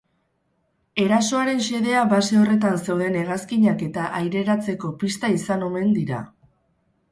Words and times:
Erasoaren 1.03 1.61
xedea 1.65 2.01
base 2.13 2.39
horretan 2.39 2.79
zeuden 2.87 3.19
hegazkinak 3.21 3.85
eta 3.91 4.09
aireratzeko 4.23 4.93
pista 5.05 5.33
izan 5.39 5.69
omen 5.71 5.97
dira. 6.03 6.27